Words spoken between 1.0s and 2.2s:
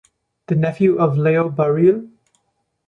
Leo Barrile.